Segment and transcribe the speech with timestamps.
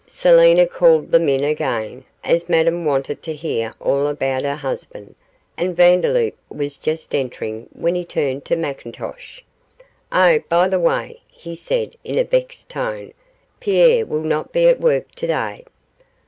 [0.07, 5.13] Selina called them in again, as Madame wanted to hear all about her husband,
[5.57, 9.43] and Vandeloup was just entering when he turned to McIntosh.
[10.11, 13.13] 'Oh, by the way,' he said, in a vexed tone,
[13.59, 15.63] 'Pierre will not be at work today.